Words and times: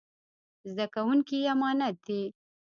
زده 0.71 0.85
کوونکي 0.95 1.35
يې 1.43 1.49
امانت 1.53 1.95
دي. 2.07 2.21